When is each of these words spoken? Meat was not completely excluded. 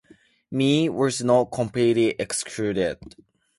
Meat 0.49 0.89
was 0.89 1.23
not 1.23 1.51
completely 1.51 2.15
excluded. 2.19 3.15